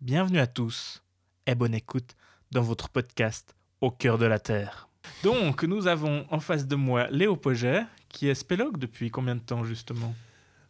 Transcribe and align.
bienvenue 0.00 0.38
à 0.38 0.46
tous 0.46 1.02
et 1.46 1.54
bonne 1.54 1.74
écoute 1.74 2.16
dans 2.50 2.62
votre 2.62 2.88
podcast 2.88 3.54
Au 3.82 3.90
cœur 3.90 4.16
de 4.16 4.24
la 4.24 4.38
Terre. 4.38 4.88
Donc, 5.22 5.62
nous 5.62 5.88
avons 5.88 6.26
en 6.30 6.40
face 6.40 6.66
de 6.66 6.74
moi 6.74 7.08
Léo 7.10 7.36
Poget, 7.36 7.84
qui 8.08 8.28
est 8.28 8.34
spélogue 8.34 8.78
depuis 8.78 9.10
combien 9.10 9.34
de 9.34 9.40
temps 9.40 9.62
justement? 9.62 10.14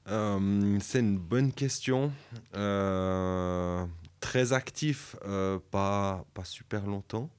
Euh, 0.08 0.78
c'est 0.80 0.98
une 0.98 1.16
bonne 1.16 1.52
question. 1.52 2.10
Euh, 2.56 3.86
très 4.18 4.52
actif, 4.52 5.14
euh, 5.24 5.60
pas, 5.70 6.24
pas 6.34 6.44
super 6.44 6.86
longtemps. 6.86 7.30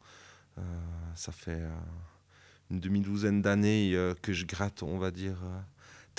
Ça 1.16 1.32
fait 1.32 1.62
une 2.70 2.80
demi-douzaine 2.80 3.42
d'années 3.42 3.98
que 4.21 4.34
je 4.34 4.46
gratte, 4.46 4.84
on 4.84 4.98
va 5.00 5.10
dire, 5.10 5.38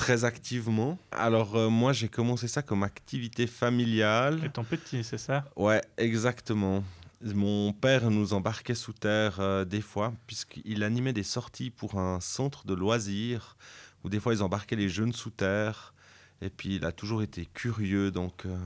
très 0.03 0.25
activement. 0.25 0.99
Alors 1.13 1.55
euh, 1.55 1.69
moi, 1.69 1.93
j'ai 1.93 2.09
commencé 2.09 2.49
ça 2.49 2.61
comme 2.61 2.83
activité 2.83 3.47
familiale. 3.47 4.45
Étant 4.45 4.65
petit, 4.65 5.05
c'est 5.05 5.17
ça? 5.17 5.45
Ouais, 5.55 5.81
exactement. 5.97 6.83
Mon 7.23 7.73
père 7.73 8.11
nous 8.11 8.35
embarquait 8.35 8.75
sous 8.75 8.93
terre 8.93 9.39
euh, 9.39 9.65
des 9.65 9.81
fois, 9.81 10.13
puisqu'il 10.27 10.83
animait 10.83 11.13
des 11.13 11.23
sorties 11.23 11.71
pour 11.71 12.01
un 12.01 12.19
centre 12.19 12.67
de 12.67 12.75
loisirs, 12.75 13.57
où 14.03 14.09
des 14.09 14.19
fois 14.19 14.35
ils 14.35 14.43
embarquaient 14.43 14.75
les 14.75 14.89
jeunes 14.89 15.13
sous 15.13 15.31
terre. 15.31 15.95
Et 16.41 16.51
puis 16.51 16.75
il 16.75 16.85
a 16.85 16.91
toujours 16.91 17.23
été 17.23 17.47
curieux, 17.47 18.11
donc 18.11 18.45
euh, 18.45 18.57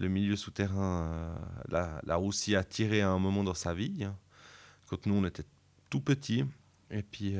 le 0.00 0.08
milieu 0.08 0.34
souterrain 0.34 1.36
l'a 1.68 2.18
aussi 2.18 2.56
attiré 2.56 3.00
à 3.00 3.10
un 3.10 3.20
moment 3.20 3.44
dans 3.44 3.54
sa 3.54 3.74
vie, 3.74 4.02
hein, 4.02 4.16
quand 4.88 5.06
nous 5.06 5.14
on 5.14 5.24
était 5.24 5.46
tout 5.88 6.00
petits. 6.00 6.44
Et 6.90 7.04
puis 7.04 7.36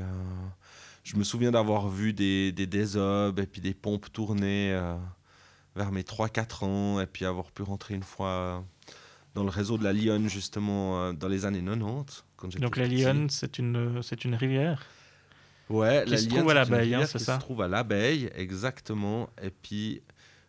je 1.05 1.17
me 1.17 1.23
souviens 1.23 1.53
d'avoir 1.53 1.89
vu 1.89 2.13
des, 2.13 2.51
des 2.51 2.67
désobes 2.67 3.39
et 3.39 3.47
puis 3.47 3.61
des 3.61 3.75
pompes 3.75 4.11
tourner 4.13 4.73
euh, 4.73 4.97
vers 5.77 5.93
mes 5.93 6.03
3-4 6.03 6.65
ans, 6.65 7.01
et 7.01 7.07
puis 7.07 7.27
avoir 7.27 7.53
pu 7.53 7.63
rentrer 7.63 7.95
une 7.95 8.03
fois 8.03 8.29
euh, 8.29 8.59
dans 9.35 9.45
le 9.45 9.51
réseau 9.51 9.77
de 9.77 9.85
la 9.85 9.93
Lyonne, 9.93 10.29
justement, 10.29 11.01
euh, 11.01 11.13
dans 11.13 11.29
les 11.29 11.45
années 11.45 11.63
90. 11.63 12.25
Quand 12.37 12.51
j'étais 12.51 12.63
Donc 12.63 12.77
la. 12.79 12.89
Lyonne, 12.89 13.29
c'est 13.29 13.59
une, 13.59 14.03
c'est 14.03 14.25
une 14.25 14.35
rivière 14.35 14.83
Ouais, 15.71 16.03
Qui 16.05 16.11
la 16.13 16.19
se 16.19 16.29
trouve 16.29 16.51
à 16.51 16.55
l'abeille, 16.55 16.95
hein, 16.95 17.07
c'est 17.07 17.19
qui 17.19 17.25
ça 17.25 17.37
se 17.37 17.41
trouve 17.41 17.63
à 17.63 17.69
l'abeille, 17.69 18.31
exactement. 18.35 19.31
Et 19.43 19.51
puis, 19.51 20.03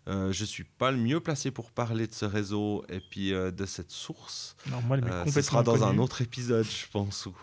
euh, 0.08 0.32
je 0.32 0.46
suis 0.46 0.64
pas 0.64 0.92
le 0.92 0.98
mieux 0.98 1.20
placé 1.20 1.50
pour 1.52 1.72
parler 1.72 2.06
de 2.08 2.14
ce 2.14 2.26
réseau 2.26 2.84
et 2.90 3.00
puis 3.00 3.34
euh, 3.34 3.50
de 3.52 3.66
cette 3.66 3.92
source. 3.92 4.56
Non, 4.70 4.82
moi, 4.82 4.98
Euh, 4.98 5.26
ce 5.26 5.42
sera 5.42 5.64
dans 5.64 5.84
un 5.84 5.98
autre 5.98 6.22
épisode, 6.22 6.66
je 6.66 6.88
pense. 6.92 7.26
où- 7.26 7.36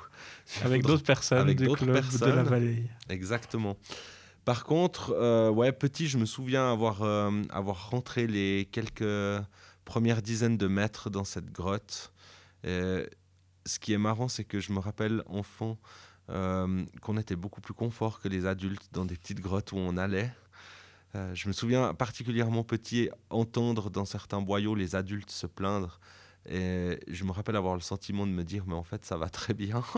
Avec 0.64 0.82
d'autres 0.82 1.02
personnes 1.04 1.38
avec 1.38 1.58
du 1.58 1.64
d'autres 1.66 1.84
club 1.84 1.96
de 1.96 2.00
la 2.00 2.02
personnes. 2.02 2.42
vallée. 2.44 2.84
Exactement. 3.08 3.76
Par 4.44 4.64
contre, 4.64 5.12
ouais, 5.50 5.72
petit, 5.72 6.06
je 6.08 6.18
me 6.18 6.24
souviens 6.26 6.70
avoir, 6.72 7.02
avoir 7.50 7.90
rentré 7.90 8.26
les 8.26 8.68
quelques 8.72 9.42
premières 9.84 10.22
dizaines 10.22 10.56
de 10.58 10.66
mètres 10.68 11.10
dans 11.10 11.24
cette 11.24 11.50
grotte. 11.52 12.12
Et 12.64 13.04
ce 13.66 13.78
qui 13.78 13.92
est 13.92 13.98
marrant, 13.98 14.28
c'est 14.28 14.44
que 14.44 14.58
je 14.60 14.72
me 14.72 14.78
rappelle, 14.80 15.22
enfant, 15.26 15.78
qu'on 16.28 17.16
était 17.18 17.36
beaucoup 17.36 17.60
plus 17.60 17.74
confort 17.74 18.20
que 18.20 18.28
les 18.28 18.46
adultes 18.46 18.88
dans 18.92 19.04
des 19.04 19.16
petites 19.16 19.40
grottes 19.40 19.72
où 19.72 19.76
on 19.76 19.96
allait. 19.96 20.32
Euh, 21.14 21.34
je 21.34 21.46
me 21.48 21.52
souviens 21.52 21.92
particulièrement 21.92 22.64
petit 22.64 23.10
entendre 23.28 23.90
dans 23.90 24.06
certains 24.06 24.40
boyaux 24.40 24.74
les 24.74 24.94
adultes 24.96 25.30
se 25.30 25.46
plaindre. 25.46 26.00
Et 26.48 26.98
je 27.06 27.24
me 27.24 27.32
rappelle 27.32 27.56
avoir 27.56 27.74
le 27.74 27.80
sentiment 27.80 28.26
de 28.26 28.32
me 28.32 28.42
dire, 28.42 28.64
mais 28.66 28.74
en 28.74 28.82
fait, 28.82 29.04
ça 29.04 29.16
va 29.16 29.28
très 29.28 29.54
bien. 29.54 29.82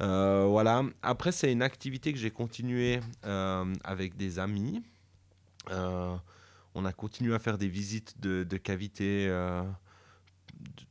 Euh, 0.00 0.46
voilà. 0.48 0.84
Après, 1.02 1.32
c'est 1.32 1.50
une 1.50 1.60
activité 1.60 2.12
que 2.12 2.20
j'ai 2.20 2.30
continuée 2.30 3.00
euh, 3.24 3.74
avec 3.82 4.16
des 4.16 4.38
amis. 4.38 4.80
On 5.68 6.84
a 6.84 6.92
continué 6.92 7.34
à 7.34 7.40
faire 7.40 7.58
des 7.58 7.66
visites 7.66 8.20
de, 8.20 8.44
cavités 8.58 9.26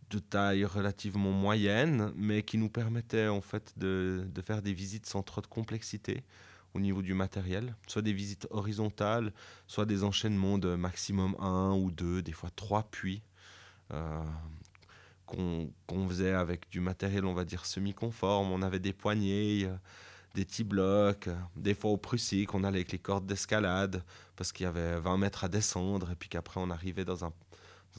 de, 0.10 0.20
taille 0.20 0.66
relativement 0.66 1.32
moyenne, 1.32 2.12
mais 2.18 2.44
qui 2.44 2.58
nous 2.58 2.68
permettaient 2.68 3.30
en 3.30 3.40
fait 3.40 3.72
de 3.78 4.42
faire 4.46 4.62
des 4.62 4.74
visites 4.74 5.06
sans 5.06 5.24
trop 5.24 5.40
de 5.40 5.48
complexité 5.48 6.26
au 6.78 6.80
niveau 6.80 7.02
du 7.02 7.14
matériel, 7.16 7.76
soit 7.88 8.04
des 8.04 8.14
visites 8.14 8.48
horizontales, 8.52 9.34
soit 9.68 9.86
des 9.86 10.04
enchaînements 10.04 10.60
de 10.60 10.76
maximum 10.76 11.36
un 11.40 11.74
ou 11.74 11.92
deux, 11.92 12.22
des 12.22 12.34
fois 12.34 12.50
trois 12.56 12.84
puits. 12.84 13.24
euh, 13.94 14.24
qu'on 15.26 16.08
faisait 16.08 16.32
avec 16.34 16.70
du 16.70 16.80
matériel, 16.80 17.26
on 17.26 17.34
va 17.34 17.44
dire, 17.46 17.66
semi-conforme. 17.66 18.52
On 18.52 18.62
avait 18.62 18.80
des 18.80 18.94
poignées, 18.94 19.66
euh, 19.66 19.76
des 20.36 20.46
petits 20.46 20.64
blocs, 20.64 21.28
euh, 21.28 21.36
des 21.56 21.74
fois 21.74 21.92
au 21.92 21.98
Prussique, 21.98 22.54
on 22.54 22.64
allait 22.64 22.78
avec 22.80 22.92
les 22.94 23.00
cordes 23.00 23.26
d'escalade 23.26 24.04
parce 24.38 24.52
qu'il 24.54 24.64
y 24.64 24.68
avait 24.68 25.00
20 25.00 25.18
mètres 25.18 25.44
à 25.44 25.50
descendre 25.50 26.12
et 26.12 26.16
puis 26.16 26.30
qu'après 26.30 26.62
on 26.62 26.70
arrivait 26.70 27.06
dans 27.06 27.26
un, 27.26 27.34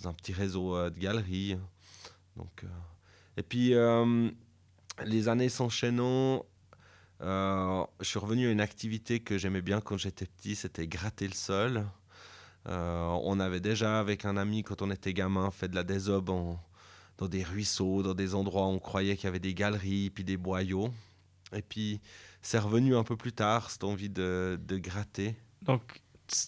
dans 0.01 0.09
un 0.09 0.15
petit 0.15 0.33
réseau 0.33 0.77
euh, 0.77 0.91
de 0.91 0.99
galeries. 0.99 1.59
Donc, 2.37 2.65
Et 3.37 3.43
puis, 3.43 3.75
les 5.05 5.29
années 5.29 5.49
s'enchaînant, 5.49 6.45
euh, 7.21 7.85
je 8.01 8.05
suis 8.05 8.19
revenu 8.19 8.49
à 8.49 8.51
une 8.51 8.61
activité 8.61 9.21
que 9.21 9.39
j'aimais 9.39 9.63
bien 9.63 9.81
quand 9.81 9.97
j'étais 9.97 10.27
petit, 10.27 10.55
c'était 10.55 10.87
gratter 10.87 11.27
le 11.27 11.35
sol. 11.35 11.85
Euh, 12.69 13.19
on 13.23 13.41
avait 13.41 13.61
déjà, 13.61 13.99
avec 13.99 14.25
un 14.25 14.37
ami, 14.37 14.63
quand 14.63 14.83
on 14.83 14.91
était 14.91 15.13
gamin, 15.13 15.51
fait 15.51 15.69
de 15.69 15.75
la 15.75 15.85
désobe 15.85 16.27
dans 16.27 17.29
des 17.29 17.43
ruisseaux, 17.43 18.03
dans 18.03 18.15
des 18.15 18.35
endroits 18.35 18.67
où 18.67 18.71
on 18.71 18.79
croyait 18.79 19.17
qu'il 19.17 19.25
y 19.25 19.29
avait 19.29 19.39
des 19.39 19.55
galeries, 19.55 20.11
puis 20.11 20.25
des 20.25 20.37
boyaux. 20.37 20.91
Et 21.53 21.63
puis, 21.63 22.01
c'est 22.43 22.59
revenu 22.59 22.97
un 22.97 23.05
peu 23.05 23.17
plus 23.17 23.33
tard, 23.33 23.71
cette 23.71 23.85
envie 23.85 24.11
de, 24.11 24.61
de 24.63 24.77
gratter. 24.77 25.35
Donc, 25.63 26.03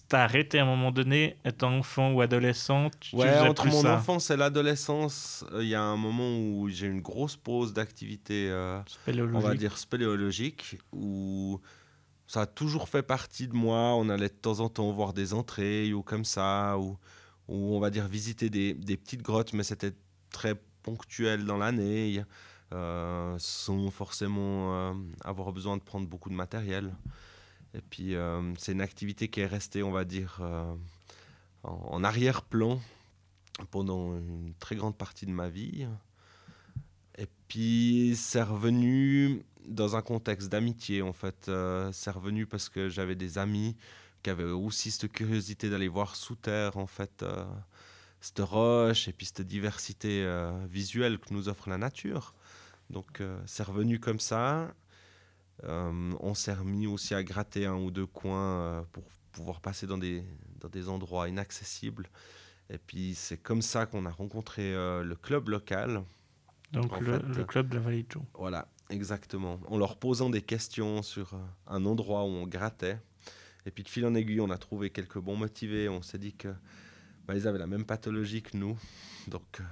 t'as 0.07 0.23
arrêté 0.23 0.59
à 0.59 0.63
un 0.63 0.65
moment 0.65 0.91
donné, 0.91 1.37
étant 1.45 1.77
enfant 1.77 2.11
ou 2.13 2.21
adolescent, 2.21 2.89
tu, 2.99 3.15
Ouais, 3.15 3.37
entre 3.39 3.63
plus 3.63 3.71
mon 3.71 3.81
ça. 3.81 3.95
enfance 3.95 4.29
et 4.29 4.37
l'adolescence, 4.37 5.43
euh, 5.51 5.63
il 5.63 5.69
y 5.69 5.75
a 5.75 5.81
un 5.81 5.97
moment 5.97 6.37
où 6.37 6.69
j'ai 6.69 6.87
une 6.87 7.01
grosse 7.01 7.35
pause 7.35 7.73
d'activité, 7.73 8.49
euh, 8.49 8.79
on 9.07 9.39
va 9.39 9.55
dire 9.55 9.77
spéléologique, 9.77 10.77
où 10.93 11.59
ça 12.27 12.41
a 12.41 12.45
toujours 12.45 12.87
fait 12.87 13.03
partie 13.03 13.47
de 13.47 13.53
moi. 13.55 13.95
On 13.95 14.07
allait 14.09 14.29
de 14.29 14.33
temps 14.33 14.59
en 14.59 14.69
temps 14.69 14.91
voir 14.91 15.13
des 15.13 15.33
entrées 15.33 15.93
ou 15.93 16.01
comme 16.03 16.25
ça, 16.25 16.77
ou, 16.77 16.97
ou 17.47 17.75
on 17.75 17.79
va 17.79 17.89
dire 17.89 18.07
visiter 18.07 18.49
des, 18.49 18.73
des 18.73 18.97
petites 18.97 19.21
grottes, 19.21 19.53
mais 19.53 19.63
c'était 19.63 19.93
très 20.31 20.55
ponctuel 20.83 21.45
dans 21.45 21.57
l'année, 21.57 22.23
euh, 22.73 23.35
sans 23.37 23.89
forcément 23.91 24.91
euh, 24.91 24.93
avoir 25.25 25.51
besoin 25.51 25.77
de 25.77 25.81
prendre 25.83 26.07
beaucoup 26.07 26.29
de 26.29 26.35
matériel. 26.35 26.93
Et 27.73 27.81
puis, 27.81 28.15
euh, 28.15 28.53
c'est 28.57 28.73
une 28.73 28.81
activité 28.81 29.27
qui 29.27 29.41
est 29.41 29.45
restée, 29.45 29.83
on 29.83 29.91
va 29.91 30.03
dire, 30.03 30.39
euh, 30.41 30.73
en, 31.63 32.03
arrière-plan 32.03 32.81
pendant 33.69 34.17
une 34.17 34.53
très 34.59 34.75
grande 34.75 34.97
partie 34.97 35.25
de 35.25 35.31
ma 35.31 35.49
vie. 35.49 35.87
Et 37.17 37.27
puis, 37.47 38.15
c'est 38.17 38.43
revenu 38.43 39.43
dans 39.65 39.95
un 39.95 40.01
contexte 40.01 40.49
d'amitié, 40.49 41.01
en 41.01 41.13
fait. 41.13 41.47
Euh, 41.47 41.91
c'est 41.93 42.11
revenu 42.11 42.45
parce 42.45 42.67
que 42.67 42.89
j'avais 42.89 43.15
des 43.15 43.37
amis 43.37 43.77
qui 44.23 44.29
avaient 44.29 44.43
aussi 44.43 44.91
cette 44.91 45.11
curiosité 45.11 45.69
d'aller 45.69 45.87
voir 45.87 46.15
sous 46.15 46.35
terre, 46.35 46.77
en 46.77 46.87
fait, 46.87 47.25
cette 48.19 48.39
roche 48.39 49.07
et 49.07 49.13
puis 49.13 49.25
cette 49.25 49.41
diversité 49.41 50.23
visuelle 50.69 51.17
que 51.17 51.33
nous 51.33 51.49
offre 51.49 51.69
la 51.69 51.79
nature. 51.79 52.35
Donc, 52.91 53.23
c'est 53.47 53.63
revenu 53.63 53.99
comme 53.99 54.19
ça. 54.19 54.71
Euh, 55.63 56.11
on 56.19 56.33
s'est 56.33 56.53
remis 56.53 56.87
aussi 56.87 57.13
à 57.13 57.23
gratter 57.23 57.65
un 57.65 57.75
ou 57.75 57.91
deux 57.91 58.07
coins 58.07 58.61
euh, 58.61 58.81
pour 58.91 59.03
pouvoir 59.31 59.61
passer 59.61 59.87
dans 59.87 59.97
des, 59.97 60.23
dans 60.59 60.69
des 60.69 60.89
endroits 60.89 61.29
inaccessibles. 61.29 62.09
Et 62.71 62.77
puis, 62.77 63.15
c'est 63.15 63.37
comme 63.37 63.61
ça 63.61 63.85
qu'on 63.85 64.05
a 64.05 64.09
rencontré 64.09 64.73
euh, 64.73 65.03
le 65.03 65.15
club 65.15 65.49
local. 65.49 66.03
Donc, 66.71 66.99
le, 67.01 67.19
fait, 67.19 67.25
le 67.37 67.43
club 67.43 67.67
de 67.67 67.75
la 67.75 67.81
vallée 67.81 68.03
de 68.03 68.11
Joux. 68.11 68.25
Voilà, 68.33 68.69
exactement. 68.89 69.59
En 69.67 69.77
leur 69.77 69.97
posant 69.97 70.29
des 70.29 70.41
questions 70.41 71.03
sur 71.03 71.33
euh, 71.33 71.37
un 71.67 71.85
endroit 71.85 72.23
où 72.23 72.27
on 72.27 72.47
grattait. 72.47 72.97
Et 73.65 73.71
puis 73.71 73.83
de 73.83 73.89
fil 73.89 74.05
en 74.05 74.15
aiguille, 74.15 74.39
on 74.39 74.49
a 74.49 74.57
trouvé 74.57 74.89
quelques 74.89 75.19
bons 75.19 75.35
motivés. 75.35 75.89
On 75.89 76.01
s'est 76.01 76.17
dit 76.17 76.33
que 76.33 76.47
bah, 77.27 77.35
ils 77.35 77.45
avaient 77.45 77.59
la 77.59 77.67
même 77.67 77.85
pathologie 77.85 78.41
que 78.41 78.55
nous. 78.55 78.77
Donc 79.27 79.59
euh, 79.59 79.63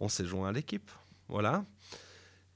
on 0.00 0.08
s'est 0.08 0.26
joint 0.26 0.48
à 0.48 0.52
l'équipe. 0.52 0.90
Voilà. 1.28 1.64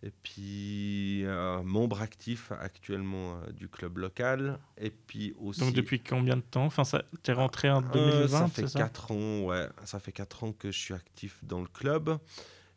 Et 0.04 0.12
puis 0.22 1.24
euh, 1.24 1.60
membre 1.64 2.00
actif 2.02 2.52
actuellement 2.52 3.34
euh, 3.40 3.50
du 3.52 3.68
club 3.68 3.98
local. 3.98 4.58
Et 4.80 4.90
puis 4.90 5.34
aussi. 5.40 5.60
Donc, 5.60 5.72
depuis 5.74 6.00
combien 6.00 6.36
de 6.36 6.42
temps? 6.42 6.64
Enfin, 6.66 6.84
ça, 6.84 7.02
t'es 7.22 7.32
rentré 7.32 7.68
en 7.68 7.82
Euh, 7.82 7.88
2020, 8.20 8.28
ça 8.28 8.48
fait 8.48 8.62
c'est 8.62 8.68
ça? 8.68 8.78
4 8.78 9.10
ans, 9.10 9.40
ouais. 9.46 9.68
Ça 9.84 9.98
fait 9.98 10.12
4 10.12 10.44
ans 10.44 10.52
que 10.52 10.70
je 10.70 10.78
suis 10.78 10.94
actif 10.94 11.38
dans 11.42 11.60
le 11.60 11.66
club. 11.66 12.16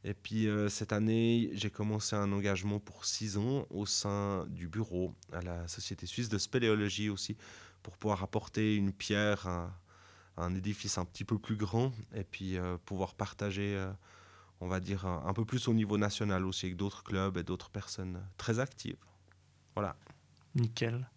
Et 0.03 0.15
puis 0.15 0.47
euh, 0.47 0.67
cette 0.67 0.93
année, 0.93 1.51
j'ai 1.53 1.69
commencé 1.69 2.15
un 2.15 2.31
engagement 2.31 2.79
pour 2.79 3.05
6 3.05 3.37
ans 3.37 3.67
au 3.69 3.85
sein 3.85 4.47
du 4.49 4.67
bureau 4.67 5.13
à 5.31 5.41
la 5.43 5.67
Société 5.67 6.07
suisse 6.07 6.27
de 6.27 6.39
spéléologie 6.39 7.09
aussi, 7.09 7.37
pour 7.83 7.95
pouvoir 7.97 8.23
apporter 8.23 8.75
une 8.75 8.93
pierre 8.93 9.45
à, 9.47 9.71
à 10.37 10.43
un 10.45 10.55
édifice 10.55 10.97
un 10.97 11.05
petit 11.05 11.23
peu 11.23 11.37
plus 11.37 11.55
grand 11.55 11.91
et 12.15 12.23
puis 12.23 12.57
euh, 12.57 12.77
pouvoir 12.83 13.13
partager, 13.13 13.75
euh, 13.75 13.91
on 14.61 14.67
va 14.67 14.79
dire, 14.79 15.05
un, 15.07 15.33
peu 15.33 15.43
plus 15.43 15.67
au 15.67 15.73
niveau 15.73 15.97
national 15.97 16.45
aussi 16.45 16.67
avec 16.67 16.77
d'autres 16.77 17.03
clubs 17.03 17.35
et 17.37 17.43
d'autres 17.43 17.69
personnes 17.71 18.23
très 18.37 18.59
actives. 18.59 18.95
Voilà. 19.75 19.95
Nickel. 20.55 21.09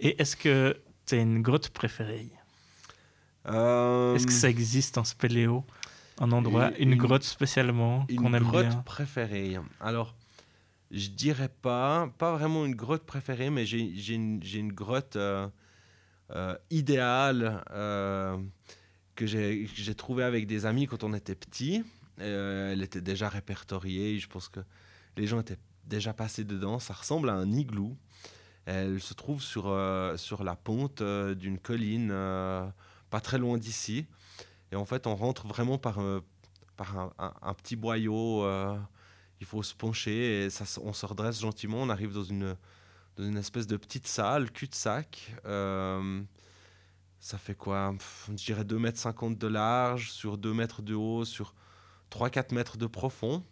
Et 0.00 0.20
est-ce 0.20 0.34
que 0.34 0.80
tu 1.04 1.14
as 1.14 1.18
une 1.18 1.42
grotte 1.42 1.68
préférée? 1.68 2.30
Euh, 3.46 4.14
Est-ce 4.14 4.26
que 4.26 4.32
ça 4.32 4.48
existe 4.48 4.96
en 4.96 5.04
spéléo 5.04 5.64
Un 6.18 6.32
endroit, 6.32 6.72
une, 6.78 6.92
une- 6.92 6.98
grotte 6.98 7.22
spécialement 7.22 8.06
Une 8.08 8.16
qu'on 8.16 8.32
aime 8.32 8.42
grotte 8.44 8.66
bien? 8.68 8.82
préférée. 8.86 9.56
Alors, 9.78 10.14
je 10.90 11.08
dirais 11.08 11.50
pas, 11.50 12.08
pas 12.16 12.32
vraiment 12.32 12.64
une 12.64 12.74
grotte 12.74 13.04
préférée, 13.04 13.50
mais 13.50 13.66
j'ai 13.66 14.14
une, 14.14 14.40
une 14.42 14.72
grotte 14.72 15.16
euh, 15.16 15.48
euh, 16.30 16.56
idéale 16.70 17.62
que 19.14 19.26
j'ai 19.26 19.94
trouvée 19.94 20.24
avec 20.24 20.46
des 20.46 20.64
amis 20.64 20.86
quand 20.86 21.04
on 21.04 21.12
était 21.12 21.34
petits. 21.34 21.84
Euh, 22.20 22.72
elle 22.72 22.82
était 22.82 23.00
déjà 23.00 23.28
répertoriée. 23.28 24.18
Je 24.18 24.28
pense 24.28 24.48
que 24.48 24.60
les 25.16 25.26
gens 25.26 25.40
étaient 25.40 25.58
déjà 25.84 26.12
passés 26.12 26.44
dedans. 26.44 26.78
Ça 26.78 26.94
ressemble 26.94 27.30
à 27.30 27.34
un 27.34 27.52
igloo. 27.52 27.96
Elle 28.66 29.00
se 29.00 29.14
trouve 29.14 29.42
sur, 29.42 29.68
euh, 29.68 30.16
sur 30.16 30.42
la 30.42 30.56
ponte 30.56 31.00
euh, 31.00 31.34
d'une 31.34 31.58
colline, 31.58 32.08
pas 33.10 33.20
très 33.20 33.38
loin 33.38 33.58
d'ici. 33.58 34.06
Et 34.72 34.76
en 34.76 34.84
fait, 34.84 35.06
on 35.06 35.14
rentre 35.14 35.46
vraiment 35.46 35.78
par, 35.78 36.00
par 36.76 37.12
un, 37.18 37.54
petit 37.54 37.76
boyau. 37.76 38.44
il 39.40 39.46
faut 39.46 39.62
se 39.62 39.74
pencher 39.74 40.46
et 40.46 40.48
on 40.82 40.92
se 40.92 41.06
redresse 41.06 41.40
gentiment. 41.40 41.78
On 41.78 41.90
arrive 41.90 42.12
dans 42.12 42.24
une, 42.24 42.56
dans 43.16 43.24
une 43.24 43.36
espèce 43.36 43.66
de 43.66 43.76
petite 43.76 44.08
salle, 44.08 44.50
cul-de-sac. 44.50 45.32
Ça 47.20 47.38
fait 47.38 47.54
quoi? 47.54 47.94
Je 48.28 48.34
dirais 48.34 48.64
2,50 48.64 49.26
m 49.26 49.36
de 49.36 49.46
large, 49.46 50.12
sur 50.12 50.36
2 50.38 50.52
mètres 50.52 50.82
de 50.82 50.94
haut, 50.94 51.24
sur 51.24 51.54
3-4 52.10 52.54
mètres 52.54 52.76
de 52.76 52.86
profond. 52.86 53.42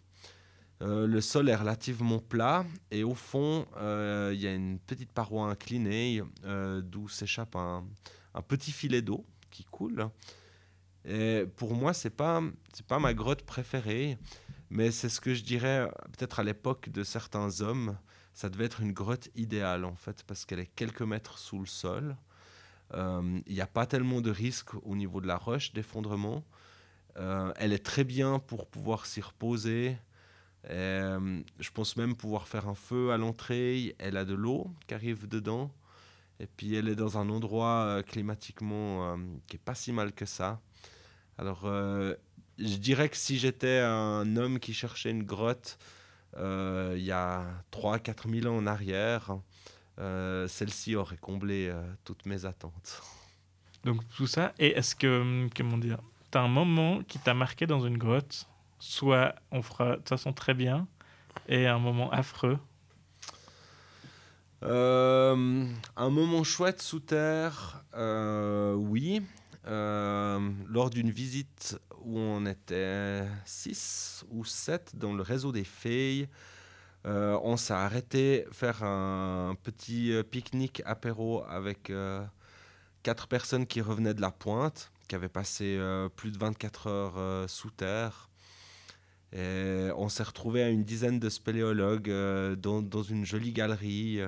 Euh, 0.81 1.07
le 1.07 1.21
sol 1.21 1.47
est 1.47 1.55
relativement 1.55 2.19
plat 2.19 2.65
et 2.91 3.03
au 3.03 3.15
fond, 3.15 3.65
euh, 3.77 4.31
il 4.33 4.41
y 4.41 4.47
a 4.47 4.53
une 4.53 4.77
petite 4.79 5.11
paroi 5.11 5.49
inclinée 5.49 6.21
euh, 6.43 6.81
d'où 6.81 7.07
s'échappe 7.07 7.55
un, 7.55 7.85
un 8.33 8.41
petit 8.41 8.71
filet 8.71 9.01
d'eau 9.01 9.25
qui 9.51 9.63
coule. 9.63 10.09
Et 11.05 11.45
pour 11.55 11.75
moi, 11.75 11.93
c'est 11.93 12.09
pas 12.09 12.41
pas 12.87 12.99
ma 12.99 13.13
grotte 13.13 13.43
préférée, 13.43 14.17
mais 14.69 14.91
c'est 14.91 15.07
ce 15.07 15.21
que 15.21 15.33
je 15.33 15.43
dirais 15.43 15.89
peut-être 16.17 16.39
à 16.39 16.43
l'époque 16.43 16.89
de 16.89 17.03
certains 17.03 17.61
hommes. 17.61 17.97
Ça 18.33 18.49
devait 18.49 18.65
être 18.65 18.81
une 18.81 18.91
grotte 18.91 19.29
idéale 19.35 19.85
en 19.85 19.95
fait 19.95 20.23
parce 20.23 20.45
qu'elle 20.45 20.59
est 20.59 20.75
quelques 20.75 21.03
mètres 21.03 21.37
sous 21.37 21.59
le 21.59 21.67
sol. 21.67 22.17
Il 22.93 23.53
n'y 23.53 23.61
a 23.61 23.67
pas 23.67 23.85
tellement 23.85 24.19
de 24.19 24.31
risques 24.31 24.73
au 24.83 24.95
niveau 24.95 25.21
de 25.21 25.27
la 25.27 25.37
roche 25.37 25.73
d'effondrement. 25.73 26.43
Euh, 27.17 27.53
elle 27.57 27.73
est 27.73 27.83
très 27.83 28.03
bien 28.03 28.39
pour 28.39 28.67
pouvoir 28.67 29.05
s'y 29.05 29.21
reposer. 29.21 29.97
Euh, 30.69 31.41
je 31.59 31.69
pense 31.71 31.95
même 31.95 32.15
pouvoir 32.15 32.47
faire 32.47 32.67
un 32.67 32.75
feu 32.75 33.11
à 33.11 33.17
l'entrée. 33.17 33.95
Elle 33.99 34.17
a 34.17 34.25
de 34.25 34.33
l'eau 34.33 34.71
qui 34.87 34.93
arrive 34.93 35.27
dedans. 35.27 35.71
Et 36.39 36.47
puis 36.47 36.75
elle 36.75 36.89
est 36.89 36.95
dans 36.95 37.17
un 37.17 37.29
endroit 37.29 37.85
euh, 37.85 38.01
climatiquement 38.01 39.17
qui 39.47 39.55
est 39.55 39.63
pas 39.63 39.75
si 39.75 39.91
mal 39.93 40.11
que 40.11 40.25
ça. 40.25 40.59
Alors 41.37 41.63
je 41.65 42.75
dirais 42.77 43.09
que 43.09 43.17
si 43.17 43.37
j'étais 43.37 43.79
un 43.79 44.35
homme 44.37 44.59
qui 44.59 44.73
cherchait 44.73 45.11
une 45.11 45.23
grotte 45.23 45.77
il 46.37 47.03
y 47.03 47.11
a 47.11 47.45
3-4 47.71 48.41
000 48.41 48.53
ans 48.53 48.57
en 48.57 48.67
arrière, 48.67 49.37
celle-ci 49.97 50.95
aurait 50.95 51.17
comblé 51.17 51.73
toutes 52.03 52.25
mes 52.25 52.45
attentes. 52.45 53.01
Donc 53.85 54.01
tout 54.17 54.27
ça. 54.27 54.53
Et 54.59 54.69
est-ce 54.77 54.95
que, 54.95 55.21
hum, 55.21 55.49
comment 55.55 55.77
dire, 55.77 55.99
un 56.41 56.47
moment 56.47 57.01
qui 57.07 57.19
t'a 57.19 57.33
marqué 57.33 57.67
dans 57.67 57.81
une 57.81 57.97
grotte 57.97 58.47
Soit 58.79 59.35
on 59.51 59.61
fera 59.61 59.91
de 59.91 59.95
toute 59.95 60.09
façon 60.09 60.33
très 60.33 60.53
bien, 60.53 60.87
et 61.47 61.67
un 61.67 61.79
moment 61.79 62.11
affreux. 62.11 62.59
Euh, 64.63 65.65
un 65.95 66.09
moment 66.09 66.43
chouette 66.43 66.81
sous 66.81 66.99
terre, 66.99 67.83
euh, 67.95 68.73
oui. 68.73 69.21
Euh, 69.67 70.51
lors 70.67 70.91
d'une 70.91 71.09
visite 71.09 71.79
où 72.03 72.19
on 72.19 72.45
était 72.45 73.23
6 73.45 74.25
ou 74.29 74.45
7 74.45 74.95
dans 74.95 75.13
le 75.13 75.23
réseau 75.23 75.51
des 75.51 75.63
filles, 75.63 76.27
on 77.03 77.55
s'est 77.57 77.73
arrêté 77.73 78.45
faire 78.51 78.83
un 78.83 79.55
petit 79.61 80.11
pique-nique 80.29 80.81
apéro 80.85 81.43
avec 81.47 81.91
quatre 83.03 83.27
personnes 83.27 83.67
qui 83.67 83.81
revenaient 83.81 84.15
de 84.15 84.21
la 84.21 84.31
pointe, 84.31 84.91
qui 85.07 85.15
avaient 85.15 85.29
passé 85.29 85.77
euh, 85.77 86.09
plus 86.09 86.31
de 86.31 86.37
24 86.37 86.87
heures 86.87 87.17
euh, 87.17 87.47
sous 87.47 87.69
terre. 87.69 88.29
Et 89.33 89.89
on 89.97 90.07
s'est 90.07 90.23
retrouvé 90.23 90.63
à 90.63 90.69
une 90.69 90.83
dizaine 90.83 91.19
de 91.19 91.29
spéléologues 91.29 92.09
euh, 92.09 92.55
dans, 92.55 92.81
dans 92.81 93.03
une 93.03 93.25
jolie 93.25 93.51
galerie 93.51 94.19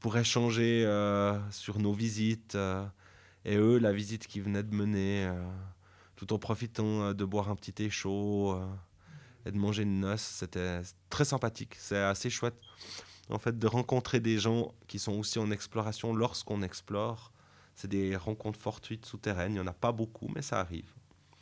pour 0.00 0.16
échanger 0.16 0.84
sur 1.50 1.78
nos 1.78 1.92
visites 1.92 2.56
et 3.44 3.56
eux, 3.56 3.78
la 3.78 3.92
visite 3.92 4.26
qu'ils 4.26 4.42
venaient 4.42 4.62
de 4.62 4.74
mener, 4.74 5.30
tout 6.16 6.32
en 6.32 6.38
profitant 6.38 7.14
de 7.14 7.24
boire 7.24 7.50
un 7.50 7.56
petit 7.56 7.72
thé 7.72 7.88
chaud 7.88 8.60
et 9.46 9.52
de 9.52 9.56
manger 9.56 9.84
une 9.84 10.00
noce. 10.00 10.22
C'était 10.22 10.80
très 11.08 11.24
sympathique. 11.24 11.76
C'est 11.78 12.02
assez 12.02 12.30
chouette, 12.30 12.56
en 13.28 13.38
fait, 13.38 13.58
de 13.58 13.66
rencontrer 13.68 14.18
des 14.18 14.38
gens 14.38 14.74
qui 14.88 14.98
sont 14.98 15.12
aussi 15.12 15.38
en 15.38 15.52
exploration 15.52 16.14
lorsqu'on 16.14 16.62
explore. 16.62 17.31
C'est 17.74 17.88
des 17.88 18.16
rencontres 18.16 18.58
fortuites 18.60 19.06
souterraines. 19.06 19.52
Il 19.52 19.54
n'y 19.54 19.60
en 19.60 19.66
a 19.66 19.72
pas 19.72 19.92
beaucoup, 19.92 20.28
mais 20.34 20.42
ça 20.42 20.60
arrive. 20.60 20.90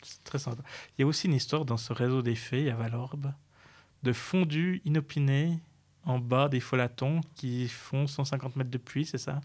C'est 0.02 0.22
très 0.24 0.38
sympa. 0.38 0.62
Il 0.96 1.02
y 1.02 1.04
a 1.04 1.06
aussi 1.06 1.26
une 1.26 1.34
histoire 1.34 1.64
dans 1.64 1.76
ce 1.76 1.92
réseau 1.92 2.22
des 2.22 2.34
fées 2.36 2.70
à 2.70 2.74
Valorbe 2.76 3.32
de 4.02 4.12
fondus 4.14 4.80
inopinés 4.86 5.58
en 6.04 6.18
bas 6.18 6.48
des 6.48 6.60
folatons 6.60 7.20
qui 7.34 7.68
font 7.68 8.06
150 8.06 8.56
mètres 8.56 8.70
de 8.70 8.78
puits, 8.78 9.04
c'est 9.04 9.18
ça? 9.18 9.40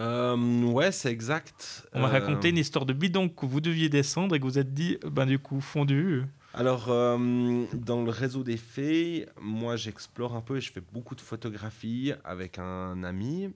Euh, 0.00 0.62
ouais, 0.64 0.90
c'est 0.92 1.12
exact. 1.12 1.86
On 1.92 2.00
m'a 2.00 2.08
Euh, 2.08 2.10
raconté 2.10 2.48
une 2.48 2.56
histoire 2.58 2.86
de 2.86 2.92
bidon 2.92 3.28
que 3.28 3.46
vous 3.46 3.60
deviez 3.60 3.88
descendre 3.88 4.34
et 4.34 4.40
que 4.40 4.44
vous 4.44 4.58
êtes 4.58 4.72
dit, 4.74 4.98
ben 5.04 5.26
du 5.26 5.38
coup, 5.38 5.60
fondu. 5.60 6.24
Alors, 6.54 6.86
euh, 6.88 7.64
dans 7.74 8.02
le 8.02 8.10
réseau 8.10 8.42
des 8.42 8.56
fées, 8.56 9.28
moi 9.40 9.76
j'explore 9.76 10.34
un 10.34 10.40
peu 10.40 10.56
et 10.56 10.60
je 10.60 10.72
fais 10.72 10.82
beaucoup 10.92 11.14
de 11.14 11.20
photographies 11.20 12.12
avec 12.24 12.58
un 12.58 13.04
ami. 13.04 13.50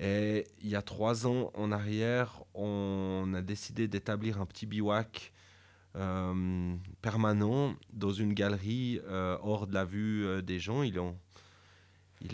Et 0.00 0.46
il 0.62 0.68
y 0.70 0.76
a 0.76 0.82
trois 0.82 1.26
ans 1.26 1.50
en 1.52 1.70
arrière, 1.70 2.42
on 2.54 3.30
a 3.34 3.42
décidé 3.42 3.86
d'établir 3.86 4.40
un 4.40 4.46
petit 4.46 4.64
bivouac 4.64 5.30
euh, 5.94 6.74
permanent 7.02 7.74
dans 7.92 8.10
une 8.10 8.32
galerie 8.32 8.98
euh, 9.08 9.36
hors 9.42 9.66
de 9.66 9.74
la 9.74 9.84
vue 9.84 10.24
euh, 10.24 10.40
des 10.40 10.58
gens. 10.58 10.82
Il 10.82 10.96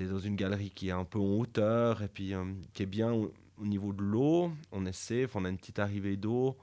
est, 0.00 0.06
dans 0.06 0.18
une 0.20 0.36
galerie 0.36 0.70
qui 0.70 0.88
est 0.88 0.92
un 0.92 1.04
peu 1.04 1.18
en 1.18 1.38
hauteur 1.38 2.02
et 2.02 2.08
puis 2.08 2.34
qui 2.72 2.84
est 2.84 2.86
bien 2.86 3.12
au, 3.12 3.32
au 3.58 3.66
niveau 3.66 3.92
de 3.92 4.02
l'eau. 4.02 4.52
On 4.70 4.86
est 4.86 4.92
safe, 4.92 5.34
on 5.34 5.44
a 5.44 5.48
une 5.48 5.58
petite 5.58 5.80
arrivée 5.80 6.16
d'eau. 6.16 6.56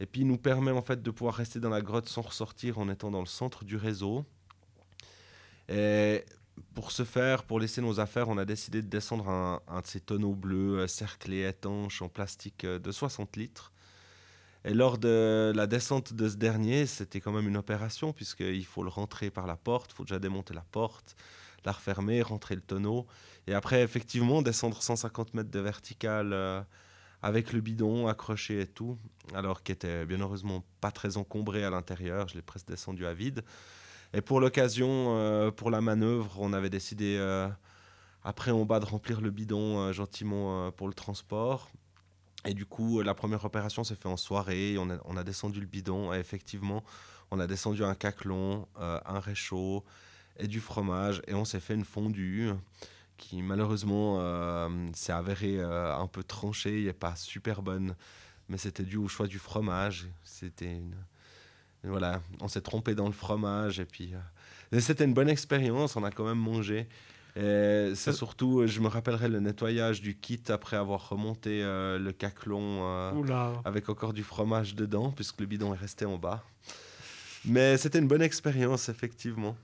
Et 0.00 0.06
puis 0.06 0.20
il 0.20 0.26
nous 0.26 0.36
permet 0.36 0.70
en 0.70 0.82
fait 0.82 1.02
de 1.02 1.10
pouvoir 1.10 1.36
rester 1.36 1.60
dans 1.60 1.70
la 1.70 1.80
grotte 1.80 2.10
sans 2.10 2.20
ressortir 2.20 2.78
en 2.78 2.90
étant 2.90 3.10
dans 3.10 3.20
le 3.20 3.26
centre 3.26 3.64
du 3.64 3.76
réseau. 3.76 4.26
Et 5.70 6.24
pour 6.74 6.92
ce 6.92 7.04
faire, 7.04 7.44
pour 7.44 7.60
laisser 7.60 7.80
nos 7.80 8.00
affaires, 8.00 8.28
on 8.28 8.38
a 8.38 8.44
décidé 8.44 8.82
de 8.82 8.88
descendre 8.88 9.28
un, 9.28 9.60
un 9.68 9.80
de 9.80 9.86
ces 9.86 10.00
tonneaux 10.00 10.34
bleus 10.34 10.80
euh, 10.80 10.86
cerclés, 10.86 11.46
étanches, 11.46 12.02
en 12.02 12.08
plastique 12.08 12.64
euh, 12.64 12.78
de 12.78 12.92
60 12.92 13.36
litres. 13.36 13.72
Et 14.64 14.74
lors 14.74 14.98
de 14.98 15.52
la 15.54 15.68
descente 15.68 16.12
de 16.12 16.28
ce 16.28 16.34
dernier, 16.34 16.86
c'était 16.86 17.20
quand 17.20 17.30
même 17.30 17.46
une 17.46 17.56
opération, 17.56 18.12
puisqu'il 18.12 18.64
faut 18.64 18.82
le 18.82 18.88
rentrer 18.88 19.30
par 19.30 19.46
la 19.46 19.56
porte, 19.56 19.92
il 19.92 19.94
faut 19.94 20.04
déjà 20.04 20.18
démonter 20.18 20.54
la 20.54 20.64
porte, 20.72 21.14
la 21.64 21.70
refermer, 21.72 22.20
rentrer 22.20 22.56
le 22.56 22.60
tonneau. 22.60 23.06
Et 23.46 23.54
après, 23.54 23.82
effectivement, 23.82 24.42
descendre 24.42 24.82
150 24.82 25.34
mètres 25.34 25.52
de 25.52 25.60
vertical 25.60 26.32
euh, 26.32 26.60
avec 27.22 27.52
le 27.52 27.60
bidon 27.60 28.08
accroché 28.08 28.60
et 28.60 28.66
tout, 28.66 28.98
alors 29.34 29.62
qu'il 29.62 29.74
était 29.74 30.04
bien 30.04 30.20
heureusement 30.20 30.64
pas 30.80 30.90
très 30.90 31.16
encombré 31.16 31.62
à 31.62 31.70
l'intérieur, 31.70 32.28
je 32.28 32.34
l'ai 32.34 32.42
presque 32.42 32.66
descendu 32.66 33.06
à 33.06 33.14
vide. 33.14 33.44
Et 34.12 34.20
pour 34.20 34.40
l'occasion, 34.40 35.16
euh, 35.16 35.50
pour 35.50 35.70
la 35.70 35.80
manœuvre, 35.80 36.36
on 36.38 36.52
avait 36.52 36.70
décidé 36.70 37.16
euh, 37.18 37.48
après 38.24 38.50
en 38.50 38.64
bas 38.64 38.80
de 38.80 38.86
remplir 38.86 39.20
le 39.20 39.30
bidon 39.30 39.80
euh, 39.80 39.92
gentiment 39.92 40.70
pour 40.72 40.88
le 40.88 40.94
transport. 40.94 41.70
Et 42.44 42.54
du 42.54 42.64
coup, 42.64 43.02
la 43.02 43.14
première 43.14 43.44
opération 43.44 43.82
s'est 43.82 43.96
faite 43.96 44.06
en 44.06 44.16
soirée. 44.16 44.76
On 44.78 45.16
a, 45.16 45.24
descendu 45.24 45.58
le 45.60 45.66
bidon 45.66 46.14
et 46.14 46.18
effectivement, 46.18 46.84
on 47.32 47.40
a 47.40 47.46
descendu 47.48 47.82
un 47.82 47.96
caclon, 47.96 48.68
un 48.76 49.18
réchaud 49.18 49.84
et 50.38 50.46
du 50.46 50.60
fromage. 50.60 51.22
Et 51.26 51.34
on 51.34 51.44
s'est 51.44 51.58
fait 51.58 51.74
une 51.74 51.84
fondue 51.84 52.52
qui 53.16 53.42
malheureusement 53.42 54.20
s'est 54.94 55.10
avérée 55.10 55.60
un 55.60 56.06
peu 56.06 56.22
tranchée 56.22 56.84
et 56.84 56.92
pas 56.92 57.16
super 57.16 57.62
bonne. 57.62 57.96
Mais 58.48 58.58
c'était 58.58 58.84
dû 58.84 58.96
au 58.96 59.08
choix 59.08 59.26
du 59.26 59.40
fromage. 59.40 60.06
C'était 60.22 60.72
une... 60.72 60.94
Voilà, 61.84 62.20
on 62.40 62.48
s'est 62.48 62.60
trompé 62.62 62.94
dans 62.94 63.06
le 63.06 63.12
fromage 63.12 63.78
et 63.80 63.84
puis 63.84 64.12
euh, 64.72 64.80
c'était 64.80 65.04
une 65.04 65.14
bonne 65.14 65.28
expérience. 65.28 65.96
On 65.96 66.02
a 66.04 66.10
quand 66.10 66.24
même 66.26 66.38
mangé. 66.38 66.88
Et 67.38 67.92
c'est 67.94 68.10
Euh. 68.10 68.12
surtout, 68.12 68.66
je 68.66 68.80
me 68.80 68.88
rappellerai 68.88 69.28
le 69.28 69.40
nettoyage 69.40 70.00
du 70.00 70.16
kit 70.16 70.42
après 70.48 70.76
avoir 70.76 71.08
remonté 71.10 71.62
euh, 71.62 71.98
le 71.98 72.10
caclon 72.12 72.78
euh, 72.82 73.52
avec 73.64 73.88
encore 73.90 74.14
du 74.14 74.22
fromage 74.22 74.74
dedans, 74.74 75.12
puisque 75.12 75.40
le 75.40 75.46
bidon 75.46 75.74
est 75.74 75.78
resté 75.78 76.06
en 76.06 76.16
bas. 76.16 76.42
Mais 77.44 77.76
c'était 77.76 77.98
une 77.98 78.08
bonne 78.08 78.22
expérience, 78.22 78.88
effectivement. 78.88 79.54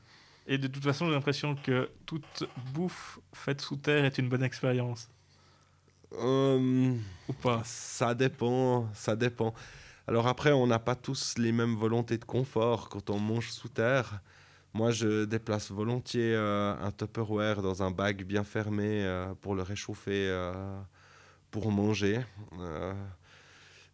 Et 0.47 0.59
de 0.59 0.67
toute 0.69 0.83
façon, 0.85 1.07
j'ai 1.07 1.13
l'impression 1.13 1.57
que 1.57 1.89
toute 2.05 2.45
bouffe 2.75 3.19
faite 3.33 3.61
sous 3.63 3.77
terre 3.77 4.05
est 4.05 4.19
une 4.19 4.29
bonne 4.29 4.43
expérience. 4.45 5.09
Euh, 6.21 6.95
Ou 7.29 7.33
pas? 7.33 7.63
ça 7.65 8.15
dépend, 8.15 8.87
ça 8.93 9.17
dépend. 9.17 9.55
Alors 10.09 10.27
après, 10.27 10.53
on 10.53 10.67
n'a 10.67 10.79
pas 10.79 10.97
tous 10.97 11.35
les 11.39 11.53
mêmes 11.53 11.77
volontés 11.77 12.19
de 12.19 12.25
confort 12.25 12.89
quand 12.89 13.11
on 13.11 13.19
mange 13.19 13.51
sous 13.51 13.69
terre. 13.69 14.21
Moi, 14.75 14.91
je 14.91 15.25
déplace 15.27 15.71
volontiers 15.71 16.35
euh, 16.35 16.75
un 16.81 16.91
Tupperware 16.91 17.61
dans 17.63 17.83
un 17.83 17.91
bac 17.91 18.25
bien 18.25 18.43
fermé 18.43 19.05
euh, 19.05 19.35
pour 19.41 19.55
le 19.55 19.63
réchauffer 19.63 20.29
euh, 20.29 20.53
pour 21.51 21.71
manger. 21.71 22.21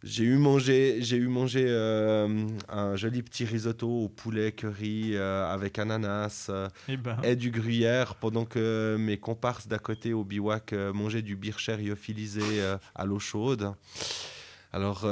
j'ai 0.01 0.23
eu 0.23 0.37
mangé, 0.37 0.99
j'ai 1.01 1.17
eu 1.17 1.27
mangé 1.27 1.69
un 1.69 2.95
joli 2.95 3.21
petit 3.21 3.43
risotto 3.43 4.05
au 4.05 4.07
poulet 4.07 4.53
curry 4.53 5.17
avec 5.17 5.77
ananas 5.77 6.49
Eh 6.87 6.95
ben, 6.95 7.17
et 7.21 7.35
du 7.35 7.51
gruyère 7.51 8.15
pendant 8.15 8.45
que 8.45 8.95
mes 8.97 9.17
comparses 9.17 9.67
d'à 9.67 9.77
côté 9.77 10.13
au 10.13 10.23
bivouac 10.23 10.71
mangeaient 10.93 11.21
du 11.21 11.35
bircher 11.35 11.75
lyophilisé 11.75 12.63
à 12.95 13.05
l'eau 13.05 13.19
chaude. 13.19 13.73
Alors, 14.71 15.05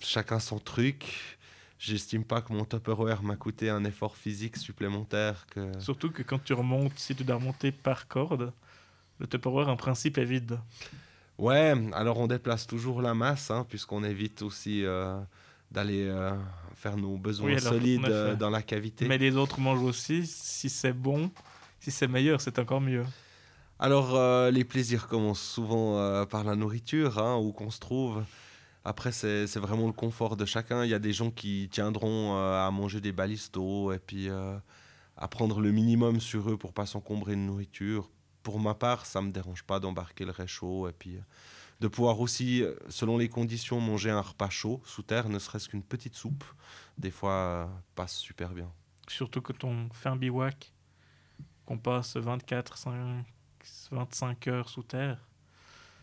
chacun 0.00 0.40
son 0.40 0.58
truc. 0.58 1.38
J'estime 1.78 2.24
pas 2.24 2.42
que 2.42 2.52
mon 2.52 2.66
Tupperware 2.66 3.22
m'a 3.22 3.36
coûté 3.36 3.70
un 3.70 3.84
effort 3.84 4.16
physique 4.16 4.58
supplémentaire 4.58 5.46
que... 5.50 5.72
Surtout 5.80 6.10
que 6.10 6.22
quand 6.22 6.42
tu 6.42 6.52
remontes, 6.52 6.98
si 6.98 7.14
tu 7.14 7.24
dois 7.24 7.36
remonter 7.36 7.72
par 7.72 8.06
corde, 8.06 8.52
le 9.18 9.26
Tupperware 9.26 9.68
en 9.68 9.76
principe 9.76 10.18
est 10.18 10.24
vide. 10.26 10.58
Ouais, 11.38 11.74
alors 11.94 12.18
on 12.18 12.26
déplace 12.26 12.66
toujours 12.66 13.00
la 13.00 13.14
masse, 13.14 13.50
hein, 13.50 13.64
puisqu'on 13.66 14.04
évite 14.04 14.42
aussi 14.42 14.84
euh, 14.84 15.18
d'aller 15.70 16.06
euh, 16.06 16.32
faire 16.74 16.98
nos 16.98 17.16
besoins 17.16 17.54
Oui, 17.54 17.60
solides 17.60 18.04
euh, 18.04 18.36
dans 18.36 18.50
la 18.50 18.60
cavité. 18.60 19.08
Mais 19.08 19.16
les 19.16 19.36
autres 19.36 19.58
mangent 19.58 19.82
aussi. 19.82 20.26
Si 20.26 20.68
c'est 20.68 20.92
bon, 20.92 21.30
si 21.78 21.90
c'est 21.90 22.08
meilleur, 22.08 22.42
c'est 22.42 22.58
encore 22.58 22.82
mieux. 22.82 23.06
Alors, 23.78 24.50
les 24.50 24.64
plaisirs 24.64 25.08
commencent 25.08 25.40
souvent 25.40 26.26
par 26.26 26.44
la 26.44 26.54
nourriture, 26.54 27.18
hein, 27.18 27.36
où 27.38 27.52
qu'on 27.52 27.70
se 27.70 27.80
trouve. 27.80 28.22
Après, 28.84 29.12
c'est 29.12 29.58
vraiment 29.58 29.86
le 29.86 29.92
confort 29.92 30.36
de 30.36 30.44
chacun. 30.46 30.84
Il 30.84 30.90
y 30.90 30.94
a 30.94 30.98
des 30.98 31.12
gens 31.12 31.30
qui 31.30 31.68
tiendront 31.70 32.36
euh, 32.36 32.66
à 32.66 32.70
manger 32.70 33.00
des 33.00 33.12
balistos 33.12 33.92
et 33.92 33.98
puis 33.98 34.30
euh, 34.30 34.56
à 35.16 35.28
prendre 35.28 35.60
le 35.60 35.70
minimum 35.70 36.18
sur 36.18 36.50
eux 36.50 36.56
pour 36.56 36.72
pas 36.72 36.86
s'encombrer 36.86 37.32
de 37.32 37.40
nourriture. 37.40 38.10
Pour 38.42 38.58
ma 38.58 38.74
part, 38.74 39.04
ça 39.04 39.20
me 39.20 39.30
dérange 39.30 39.64
pas 39.64 39.80
d'embarquer 39.80 40.24
le 40.24 40.30
réchaud 40.30 40.88
et 40.88 40.92
puis 40.92 41.16
euh, 41.16 41.20
de 41.80 41.88
pouvoir 41.88 42.20
aussi, 42.20 42.62
selon 42.88 43.16
les 43.16 43.28
conditions, 43.28 43.80
manger 43.80 44.10
un 44.10 44.20
repas 44.20 44.50
chaud 44.50 44.82
sous 44.84 45.02
terre, 45.02 45.28
ne 45.30 45.38
serait-ce 45.38 45.68
qu'une 45.68 45.82
petite 45.82 46.14
soupe. 46.14 46.44
Des 46.98 47.10
fois, 47.10 47.70
passe 47.94 48.16
super 48.16 48.50
bien. 48.50 48.70
Surtout 49.08 49.40
quand 49.40 49.64
on 49.64 49.88
fait 49.90 50.10
un 50.10 50.16
bivouac, 50.16 50.74
qu'on 51.64 51.78
passe 51.78 52.16
24, 52.16 52.76
5, 52.76 53.24
25 53.92 54.48
heures 54.48 54.68
sous 54.68 54.82
terre. 54.82 55.26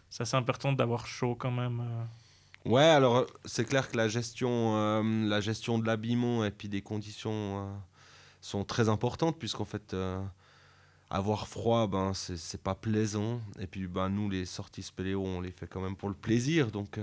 C'est 0.10 0.24
assez 0.24 0.36
important 0.36 0.74
d'avoir 0.74 1.06
chaud 1.06 1.36
quand 1.36 1.52
même. 1.52 2.08
Ouais, 2.68 2.84
alors 2.84 3.18
euh, 3.18 3.26
c'est 3.46 3.66
clair 3.66 3.90
que 3.90 3.96
la 3.98 4.08
gestion, 4.10 4.76
euh, 4.76 5.02
la 5.28 5.40
gestion 5.42 5.80
de 5.80 5.86
l'habillement 5.88 6.44
et 6.44 6.52
puis 6.52 6.68
des 6.68 6.82
conditions 6.82 7.32
euh, 7.62 7.74
sont 8.42 8.66
très 8.66 8.90
importantes 8.90 9.40
puisqu'en 9.40 9.64
fait 9.66 9.96
avoir 11.10 11.48
froid, 11.48 11.88
ben 11.88 12.14
c'est 12.14 12.62
pas 12.62 12.76
plaisant. 12.76 13.40
Et 13.60 13.68
puis 13.68 13.88
ben 13.88 14.10
nous 14.10 14.30
les 14.30 14.46
sorties 14.46 14.84
spéléo, 14.84 15.24
on 15.26 15.42
les 15.42 15.52
fait 15.52 15.68
quand 15.68 15.82
même 15.82 15.96
pour 15.96 16.10
le 16.10 16.16
plaisir. 16.16 16.72
Donc 16.72 17.00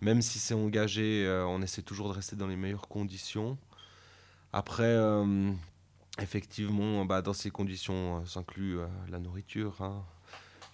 même 0.00 0.22
si 0.22 0.38
c'est 0.38 0.54
engagé, 0.54 1.26
on 1.48 1.62
essaie 1.62 1.82
toujours 1.82 2.08
de 2.08 2.14
rester 2.14 2.36
dans 2.36 2.46
les 2.46 2.56
meilleures 2.56 2.88
conditions. 2.88 3.58
Après, 4.52 4.96
effectivement, 6.20 7.04
bah, 7.04 7.22
dans 7.22 7.32
ces 7.32 7.50
conditions 7.50 8.24
s'inclut 8.26 8.78
la 9.10 9.18
nourriture. 9.18 9.82
hein. 9.82 10.04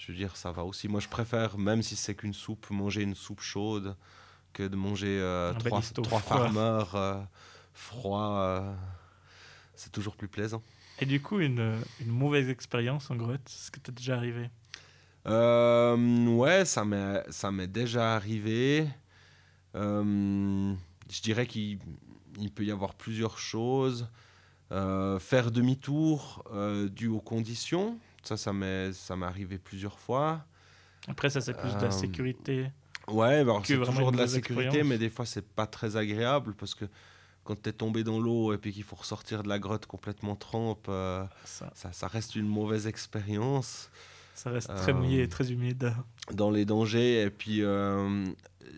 Je 0.08 0.14
veux 0.14 0.18
dire, 0.18 0.36
ça 0.38 0.52
va 0.52 0.64
aussi. 0.64 0.88
Moi, 0.88 1.00
je 1.00 1.08
préfère, 1.08 1.58
même 1.58 1.82
si 1.82 1.94
c'est 1.94 2.14
qu'une 2.14 2.32
soupe, 2.32 2.70
manger 2.70 3.02
une 3.02 3.14
soupe 3.14 3.42
chaude 3.42 3.94
que 4.54 4.62
de 4.62 4.74
manger 4.74 5.18
euh, 5.20 5.52
trois, 5.52 5.82
trois 5.82 6.20
farmers 6.20 6.94
euh, 6.94 7.20
froids. 7.74 8.38
euh, 8.40 8.74
c'est 9.74 9.92
toujours 9.92 10.16
plus 10.16 10.28
plaisant. 10.28 10.62
Et 10.98 11.04
du 11.04 11.20
coup, 11.20 11.40
une, 11.40 11.76
une 12.00 12.10
mauvaise 12.10 12.48
expérience 12.48 13.10
en 13.10 13.16
grotte, 13.16 13.46
ce 13.46 13.70
que 13.70 13.80
t'es 13.80 13.92
déjà 13.92 14.16
arrivé? 14.16 14.48
Euh, 15.26 16.26
ouais, 16.28 16.64
ça 16.64 16.86
m'est, 16.86 17.66
déjà 17.66 18.14
arrivé. 18.16 18.88
Euh, 19.74 20.74
je 21.10 21.20
dirais 21.20 21.46
qu'il 21.46 21.80
il 22.40 22.50
peut 22.50 22.64
y 22.64 22.70
avoir 22.70 22.94
plusieurs 22.94 23.38
choses. 23.38 24.08
Euh, 24.72 25.18
faire 25.18 25.50
demi-tour 25.50 26.44
euh, 26.52 26.88
dû 26.88 27.08
aux 27.08 27.20
conditions, 27.20 27.98
ça, 28.37 28.37
ça 28.37 28.52
m'est, 28.52 28.92
arrivé 29.25 29.58
plusieurs 29.58 29.99
fois. 29.99 30.44
Après, 31.06 31.30
ça, 31.30 31.40
c'est 31.40 31.54
plus 31.54 31.75
de 31.76 31.80
la 31.80 31.87
Euh, 31.88 31.90
sécurité. 31.90 32.70
Ouais, 33.08 33.42
bah 33.42 33.52
alors 33.52 33.64
c'est 33.66 33.78
toujours 33.78 34.12
de 34.12 34.18
la 34.18 34.28
sécurité, 34.28 34.64
expérience. 34.66 34.88
mais 34.90 34.99
des 34.99 35.08
fois 35.08 35.25
c'est 35.25 35.47
pas 35.47 35.66
très 35.66 35.97
agréable 35.97 36.54
parce 36.54 36.75
que 36.75 36.85
quand 37.42 37.54
t'es 37.58 37.73
tombé 37.73 38.04
dans 38.04 38.20
l'eau 38.20 38.52
et 38.52 38.58
puis 38.58 38.70
qu'il 38.70 38.82
faut 38.82 38.97
ressortir 38.97 39.42
de 39.42 39.49
la 39.49 39.58
grotte 39.58 39.87
complètement 39.87 40.37
trempe, 40.37 40.85
euh, 40.90 41.25
Ça, 41.47 41.73
ça, 41.75 41.90
ça 41.92 42.06
reste 42.06 42.37
une 42.37 42.47
mauvaise 42.47 42.87
expérience. 42.87 43.90
ça 44.35 44.50
reste 44.50 44.68
très 44.76 44.92
Euh, 44.92 44.94
mouillé 44.97 45.23
et 45.23 45.28
très 45.28 45.50
humide. 45.50 45.94
dans 46.35 46.50
les 46.50 46.66
dangers. 46.66 47.23
Et 47.23 47.30
puis, 47.30 47.62
euh, 47.62 48.26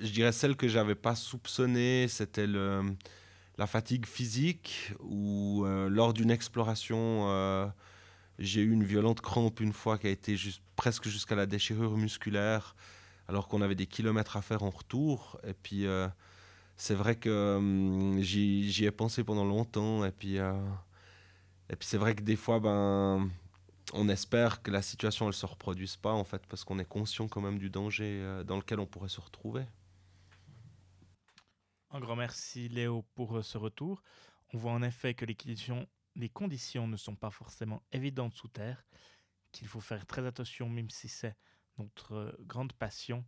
je 0.00 0.10
dirais 0.12 0.30
celle 0.30 0.54
que 0.54 0.68
j'avais 0.68 0.94
pas 0.94 1.16
soupçonnée, 1.16 2.06
c'était 2.06 2.46
la 2.46 3.66
fatigue 3.66 4.06
physique, 4.06 4.92
euh, 5.10 5.88
lors 5.88 6.12
d'une 6.14 6.30
exploration, 6.30 7.26
j'ai 8.40 8.62
eu 8.62 8.72
une 8.72 8.84
violente 8.84 9.20
crampe 9.20 9.60
une 9.60 9.72
fois 9.72 9.98
qui 9.98 10.06
a 10.06 10.10
été 10.10 10.36
juste, 10.36 10.62
presque 10.74 11.06
jusqu'à 11.08 11.36
la 11.36 11.46
déchirure 11.46 11.96
musculaire, 11.96 12.74
alors 13.28 13.46
qu'on 13.48 13.60
avait 13.60 13.74
des 13.74 13.86
kilomètres 13.86 14.36
à 14.36 14.42
faire 14.42 14.62
en 14.62 14.70
retour. 14.70 15.38
Et 15.46 15.52
puis, 15.52 15.86
euh, 15.86 16.08
c'est 16.76 16.94
vrai 16.94 17.16
que 17.16 17.56
hum, 17.58 18.18
j'y 18.20 18.84
ai 18.84 18.90
pensé 18.90 19.22
pendant 19.22 19.44
longtemps. 19.44 20.04
Et 20.04 20.10
puis, 20.10 20.38
euh, 20.38 20.58
puis 21.68 21.86
c'est 21.86 21.98
vrai 21.98 22.14
que 22.14 22.22
des 22.22 22.36
fois, 22.36 22.58
ben 22.60 23.30
on 23.92 24.08
espère 24.08 24.62
que 24.62 24.70
la 24.70 24.82
situation 24.82 25.26
elle 25.26 25.34
se 25.34 25.46
reproduise 25.46 25.96
pas 25.96 26.12
en 26.12 26.22
fait 26.22 26.46
parce 26.46 26.62
qu'on 26.62 26.78
est 26.78 26.84
conscient 26.84 27.26
quand 27.26 27.40
même 27.40 27.58
du 27.58 27.70
danger 27.70 28.20
euh, 28.22 28.44
dans 28.44 28.56
lequel 28.56 28.78
on 28.78 28.86
pourrait 28.86 29.08
se 29.08 29.20
retrouver. 29.20 29.64
Un 31.90 31.98
grand 31.98 32.14
merci 32.14 32.68
Léo 32.68 33.04
pour 33.14 33.44
ce 33.44 33.58
retour. 33.58 34.02
On 34.52 34.58
voit 34.58 34.72
en 34.72 34.82
effet 34.82 35.14
que 35.14 35.24
les 35.24 35.34
les 36.20 36.28
conditions 36.28 36.86
ne 36.86 36.96
sont 36.96 37.16
pas 37.16 37.30
forcément 37.30 37.82
évidentes 37.92 38.34
sous 38.34 38.48
terre, 38.48 38.84
qu'il 39.52 39.66
faut 39.66 39.80
faire 39.80 40.06
très 40.06 40.24
attention 40.26 40.68
même 40.68 40.90
si 40.90 41.08
c'est 41.08 41.36
notre 41.78 42.12
euh, 42.12 42.32
grande 42.40 42.72
passion 42.74 43.24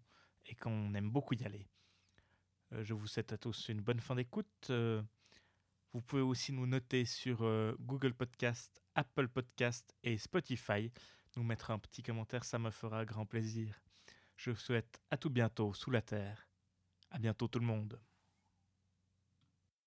et 0.46 0.54
qu'on 0.54 0.94
aime 0.94 1.10
beaucoup 1.10 1.34
y 1.34 1.44
aller. 1.44 1.68
Euh, 2.72 2.84
je 2.84 2.94
vous 2.94 3.06
souhaite 3.06 3.32
à 3.32 3.38
tous 3.38 3.68
une 3.68 3.80
bonne 3.80 4.00
fin 4.00 4.14
d'écoute. 4.14 4.68
Euh, 4.70 5.02
vous 5.92 6.02
pouvez 6.02 6.22
aussi 6.22 6.52
nous 6.52 6.66
noter 6.66 7.04
sur 7.04 7.40
Google 7.78 8.14
Podcast, 8.14 8.82
Apple 8.94 9.28
Podcast 9.28 9.94
et 10.02 10.16
Spotify. 10.16 10.90
Nous 11.36 11.42
mettre 11.42 11.70
un 11.70 11.78
petit 11.78 12.02
commentaire, 12.02 12.44
ça 12.44 12.58
me 12.58 12.70
fera 12.70 13.04
grand 13.04 13.26
plaisir. 13.26 13.78
Je 14.36 14.52
vous 14.52 14.56
souhaite 14.56 15.02
à 15.10 15.18
tout 15.18 15.28
bientôt 15.28 15.74
sous 15.74 15.90
la 15.90 16.00
terre. 16.00 16.48
À 17.10 17.18
bientôt 17.18 17.46
tout 17.46 17.58
le 17.58 17.66
monde. 17.66 18.00